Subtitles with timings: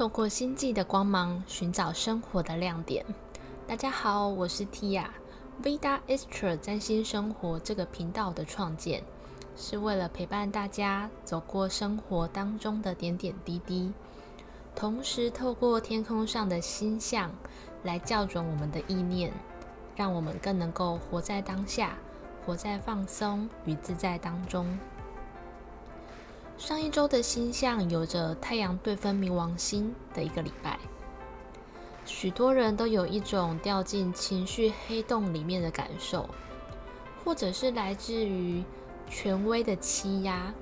[0.00, 3.04] 透过星际的光芒寻找生活的亮点。
[3.66, 5.04] 大家好，我是 Tia。
[5.62, 9.02] Vida Extra 占星生活这个频道的创建，
[9.58, 13.92] 是为了陪伴大家走过生活当中的点点滴滴，
[14.74, 17.30] 同时透过天空上的星象
[17.82, 19.30] 来校准我们的意念，
[19.94, 21.98] 让我们更能够活在当下，
[22.46, 24.66] 活在放松与自在当中。
[26.60, 30.78] 上一周的星象有着太阳对分冥王星的一个礼拜，
[32.04, 36.28] 许多人都有一种掉进情绪黑洞里面的感受，
[37.24, 38.62] 或者是来自于
[39.08, 40.52] 权威的欺压，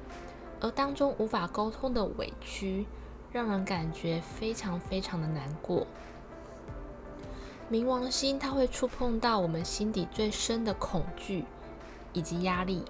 [0.60, 2.86] 而当中无法沟通的委屈，
[3.32, 5.84] 让人感觉非常非常的难过。
[7.68, 11.44] 冥王星它会触碰到我们心底最深的恐惧
[12.12, 12.84] 以及压力。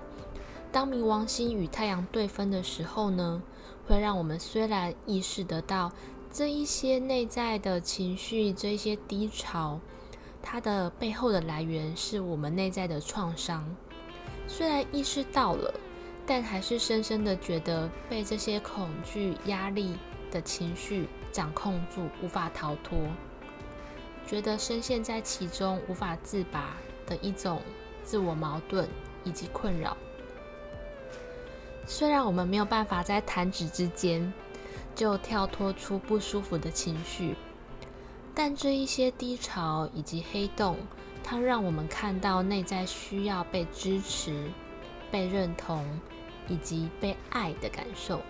[0.70, 3.42] 当冥王星与太阳对分的时候呢，
[3.86, 5.90] 会让我们虽然意识得到
[6.30, 9.80] 这一些内在的情绪，这一些低潮，
[10.42, 13.64] 它的背后的来源是我们内在的创伤。
[14.46, 15.72] 虽然意识到了，
[16.26, 19.96] 但还是深深的觉得被这些恐惧、压力
[20.30, 22.98] 的情绪掌控住，无法逃脱，
[24.26, 26.76] 觉得深陷在其中无法自拔
[27.06, 27.62] 的一种
[28.04, 28.86] 自我矛盾
[29.24, 29.96] 以及困扰。
[31.90, 34.30] 虽然我们没有办法在弹指之间
[34.94, 37.34] 就跳脱出不舒服的情绪，
[38.34, 40.76] 但这一些低潮以及黑洞，
[41.24, 44.50] 它让我们看到内在需要被支持、
[45.10, 45.82] 被认同
[46.46, 48.20] 以及被爱的感受。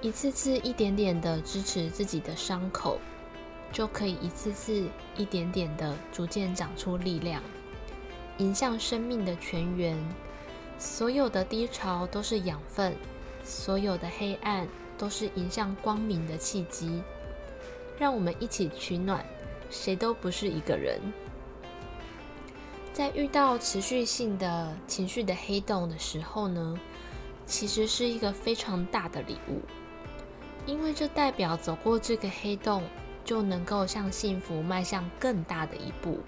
[0.00, 2.98] 一次次、一点点的支持自己的伤口，
[3.70, 7.40] 就可以一次次、一点点的逐渐长出力量。
[8.38, 9.96] 迎向生命的泉源，
[10.78, 12.94] 所有的低潮都是养分，
[13.44, 14.66] 所有的黑暗
[14.98, 17.02] 都是迎向光明的契机。
[17.96, 19.24] 让我们一起取暖，
[19.70, 21.00] 谁都不是一个人。
[22.92, 26.78] 在遇到持续性的情绪的黑洞的时候呢，
[27.46, 29.60] 其实是一个非常大的礼物，
[30.66, 32.82] 因为这代表走过这个黑洞，
[33.24, 36.18] 就能够向幸福迈向更大的一步。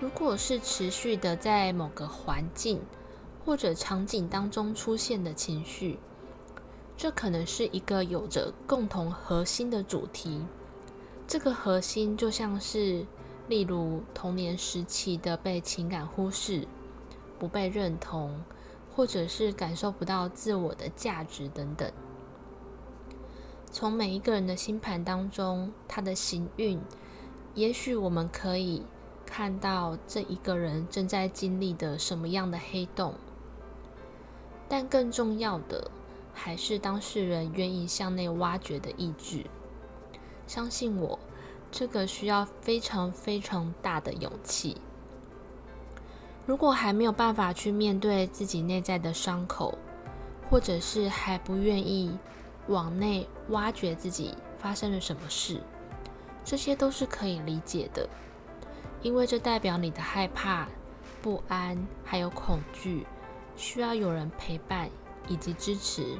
[0.00, 2.80] 如果是持续的在某个环境
[3.44, 5.98] 或者场景当中出现的情绪，
[6.96, 10.44] 这可能是一个有着共同核心的主题。
[11.26, 13.04] 这个核心就像是，
[13.48, 16.68] 例如童年时期的被情感忽视、
[17.36, 18.40] 不被认同，
[18.94, 21.90] 或者是感受不到自我的价值等等。
[23.70, 26.80] 从每一个人的星盘当中，他的行运，
[27.54, 28.84] 也许我们可以。
[29.28, 33.14] 看到这一个人正在经历的什么样的黑洞，
[34.68, 35.90] 但更重要的
[36.32, 39.44] 还是当事人愿意向内挖掘的意志。
[40.46, 41.18] 相信我，
[41.70, 44.78] 这个需要非常非常大的勇气。
[46.46, 49.76] 如果还没有办法去面对自己内在的伤口，
[50.50, 52.16] 或者是还不愿意
[52.66, 55.60] 往内挖掘自己发生了什么事，
[56.44, 58.08] 这些都是可以理解的。
[59.00, 60.68] 因为这代表你的害怕、
[61.22, 63.06] 不安，还有恐惧，
[63.56, 64.90] 需要有人陪伴
[65.28, 66.16] 以及支持。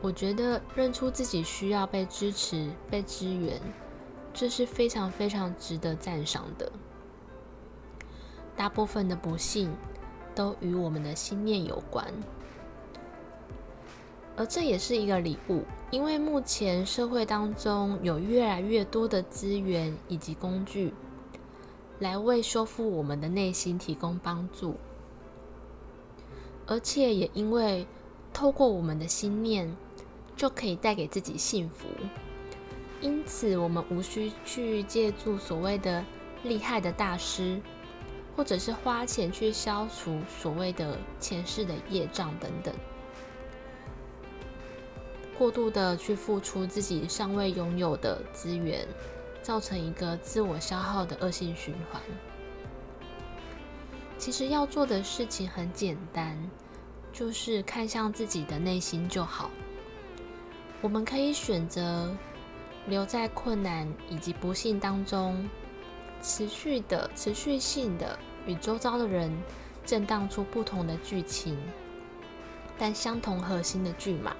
[0.00, 3.60] 我觉得认出自己需要被支持、被支援，
[4.34, 6.70] 这是非常非常值得赞赏的。
[8.54, 9.74] 大部分的不幸
[10.34, 12.12] 都与我们的心念有关，
[14.36, 20.92] 而这也是一个礼物，因为目前社会当中有越来越多的资源以及工具。
[22.02, 24.74] 来为修复我们的内心提供帮助，
[26.66, 27.86] 而且也因为
[28.32, 29.72] 透过我们的心念
[30.36, 31.86] 就可以带给自己幸福，
[33.00, 36.04] 因此我们无需去借助所谓的
[36.42, 37.60] 厉害的大师，
[38.36, 42.74] 或者是花钱去消除所谓的前世的业障等等，
[45.38, 48.88] 过度的去付出自己尚未拥有的资源。
[49.42, 52.00] 造成一个自我消耗的恶性循环。
[54.16, 56.38] 其实要做的事情很简单，
[57.12, 59.50] 就是看向自己的内心就好。
[60.80, 62.16] 我们可以选择
[62.86, 65.48] 留在困难以及不幸当中，
[66.22, 69.30] 持续的、持续性的与周遭的人
[69.84, 71.58] 震荡出不同的剧情，
[72.78, 74.34] 但相同核心的剧码。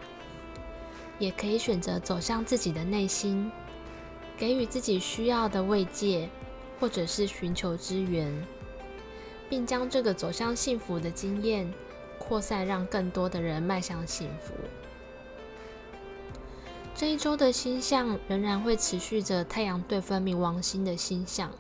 [1.19, 3.51] 也可以选择走向自己的内心。
[4.37, 6.29] 给予自己需要的慰藉，
[6.81, 8.31] 或者是寻求支援，
[9.49, 11.73] 并将这个走向幸福的经验
[12.19, 14.53] 扩散，让更多的人迈向幸福。
[16.95, 21.51] 这一周的星象仍然会持续着太阳对分泌王星的星象。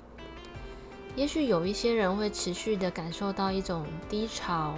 [1.14, 4.75] 也许有一些人会持续的感受到一种低潮，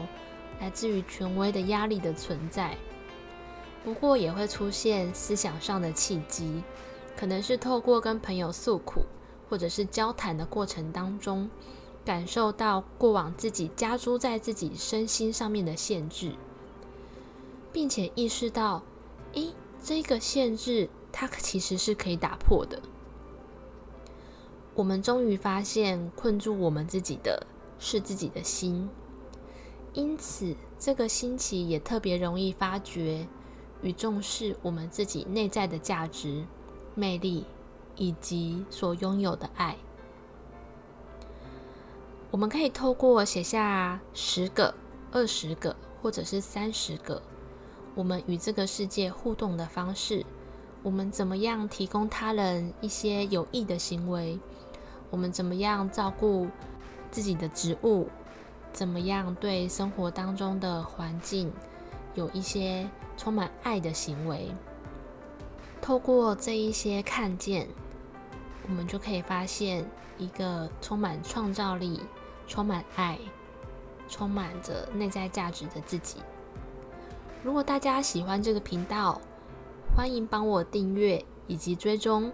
[0.60, 2.76] 来自于权威的压力的存在。
[3.84, 6.62] 不过也会出现思想上的契机，
[7.16, 9.02] 可能是透过跟朋友诉苦，
[9.48, 11.48] 或者是交谈的过程当中，
[12.04, 16.32] 感受到过往自己加诸在自己身心上面的限制，
[17.72, 18.82] 并且意识到，
[19.32, 22.82] 诶，这个限制它其实是可以打破的。
[24.74, 27.46] 我们终于发现，困住我们自己的
[27.78, 28.90] 是自己的心，
[29.92, 33.28] 因此这个星期也特别容易发掘
[33.82, 36.44] 与重视我们自己内在的价值、
[36.94, 37.44] 魅力
[37.96, 39.76] 以及所拥有的爱。
[42.30, 44.74] 我们可以透过写下十个、
[45.12, 47.22] 二十个，或者是三十个，
[47.94, 50.26] 我们与这个世界互动的方式，
[50.82, 54.38] 我们怎么样提供他人一些有益的行为？
[55.10, 56.48] 我们怎么样照顾
[57.12, 58.08] 自己的植物？
[58.72, 61.52] 怎么样对生活当中的环境
[62.16, 64.50] 有一些充满爱的行为？
[65.84, 67.68] 透过这一些看见，
[68.66, 69.86] 我们就可以发现
[70.16, 72.00] 一个充满创造力、
[72.48, 73.18] 充满爱、
[74.08, 76.16] 充满着内在价值的自己。
[77.42, 79.20] 如果大家喜欢这个频道，
[79.94, 82.32] 欢迎帮我订阅以及追踪。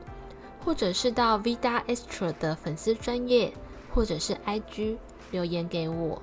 [0.64, 3.52] 或者是到 Vida Extra 的粉丝专业，
[3.92, 4.98] 或者是 IG
[5.32, 6.22] 留言给我，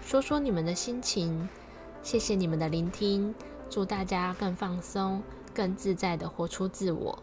[0.00, 1.48] 说说你们的心情。
[2.02, 3.34] 谢谢你们的聆听，
[3.68, 5.22] 祝大家更放松、
[5.58, 7.18] 更自在的活出自我。